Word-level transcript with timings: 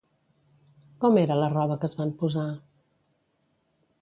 Com 1.03 1.19
era 1.25 1.37
la 1.41 1.49
roba 1.53 1.77
que 1.83 1.87
es 1.91 1.95
van 2.01 2.15
posar? 2.23 2.47